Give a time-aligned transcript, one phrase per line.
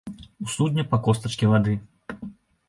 [0.43, 1.77] У судне па костачкі вады.